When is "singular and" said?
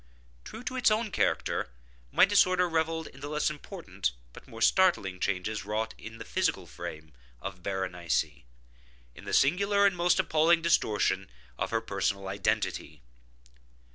9.31-9.95